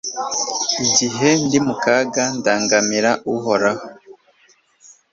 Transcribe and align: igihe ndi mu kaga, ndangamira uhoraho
igihe 0.85 1.29
ndi 1.43 1.59
mu 1.65 1.73
kaga, 1.83 2.23
ndangamira 2.37 3.11
uhoraho 3.33 3.85